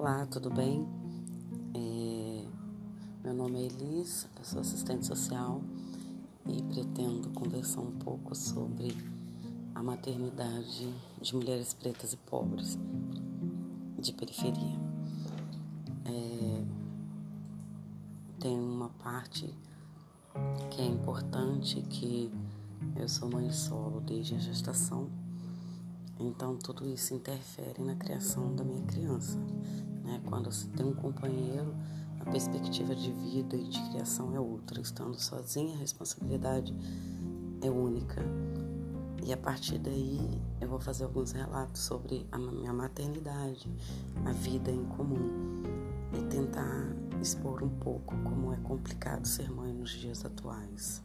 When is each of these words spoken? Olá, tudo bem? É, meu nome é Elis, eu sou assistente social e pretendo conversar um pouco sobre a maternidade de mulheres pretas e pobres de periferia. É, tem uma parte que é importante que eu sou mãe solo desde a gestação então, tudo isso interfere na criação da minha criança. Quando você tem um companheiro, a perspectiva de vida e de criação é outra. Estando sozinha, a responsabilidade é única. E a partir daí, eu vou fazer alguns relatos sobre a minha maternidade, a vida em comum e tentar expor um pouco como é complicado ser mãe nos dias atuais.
Olá, 0.00 0.24
tudo 0.24 0.48
bem? 0.48 0.88
É, 1.74 2.46
meu 3.22 3.34
nome 3.34 3.58
é 3.58 3.66
Elis, 3.66 4.26
eu 4.38 4.44
sou 4.46 4.62
assistente 4.62 5.04
social 5.04 5.60
e 6.46 6.62
pretendo 6.62 7.28
conversar 7.34 7.82
um 7.82 7.92
pouco 7.98 8.34
sobre 8.34 8.96
a 9.74 9.82
maternidade 9.82 10.90
de 11.20 11.36
mulheres 11.36 11.74
pretas 11.74 12.14
e 12.14 12.16
pobres 12.16 12.78
de 13.98 14.14
periferia. 14.14 14.80
É, 16.06 16.64
tem 18.38 18.58
uma 18.58 18.88
parte 19.04 19.54
que 20.70 20.80
é 20.80 20.86
importante 20.86 21.82
que 21.82 22.32
eu 22.96 23.06
sou 23.06 23.28
mãe 23.28 23.52
solo 23.52 24.00
desde 24.00 24.34
a 24.34 24.38
gestação 24.38 25.10
então, 26.22 26.54
tudo 26.54 26.86
isso 26.86 27.14
interfere 27.14 27.82
na 27.82 27.94
criação 27.94 28.54
da 28.54 28.62
minha 28.62 28.82
criança. 28.82 29.38
Quando 30.26 30.50
você 30.50 30.66
tem 30.68 30.86
um 30.86 30.94
companheiro, 30.94 31.74
a 32.20 32.30
perspectiva 32.30 32.94
de 32.94 33.12
vida 33.12 33.56
e 33.56 33.64
de 33.64 33.80
criação 33.90 34.34
é 34.34 34.40
outra. 34.40 34.80
Estando 34.80 35.18
sozinha, 35.18 35.74
a 35.74 35.78
responsabilidade 35.78 36.74
é 37.62 37.70
única. 37.70 38.22
E 39.24 39.32
a 39.32 39.36
partir 39.36 39.78
daí, 39.78 40.40
eu 40.60 40.68
vou 40.68 40.80
fazer 40.80 41.04
alguns 41.04 41.32
relatos 41.32 41.82
sobre 41.82 42.26
a 42.32 42.38
minha 42.38 42.72
maternidade, 42.72 43.70
a 44.24 44.32
vida 44.32 44.70
em 44.70 44.84
comum 44.84 45.62
e 46.18 46.22
tentar 46.28 46.86
expor 47.20 47.62
um 47.62 47.68
pouco 47.68 48.16
como 48.24 48.52
é 48.52 48.56
complicado 48.58 49.26
ser 49.26 49.50
mãe 49.50 49.72
nos 49.72 49.90
dias 49.90 50.24
atuais. 50.24 51.02